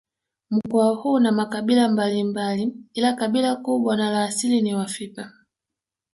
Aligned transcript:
Mkoa 0.51 0.95
huo 0.95 1.13
una 1.13 1.31
makabila 1.31 1.87
mbalimbali 1.89 2.73
ila 2.93 3.13
kabila 3.13 3.55
kubwa 3.55 3.97
na 3.97 4.09
la 4.11 4.23
asili 4.23 4.61
ni 4.61 4.75
Wafipa 4.75 5.31